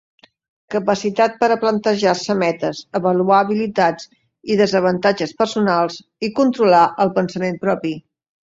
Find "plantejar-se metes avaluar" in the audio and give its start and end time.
1.63-3.37